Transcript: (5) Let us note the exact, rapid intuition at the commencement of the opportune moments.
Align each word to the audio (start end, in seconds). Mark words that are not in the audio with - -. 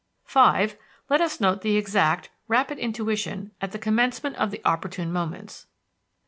(5) 0.23 0.79
Let 1.11 1.21
us 1.21 1.39
note 1.39 1.61
the 1.61 1.77
exact, 1.77 2.31
rapid 2.47 2.79
intuition 2.79 3.51
at 3.61 3.71
the 3.71 3.77
commencement 3.77 4.35
of 4.37 4.49
the 4.49 4.59
opportune 4.65 5.11
moments. 5.13 5.67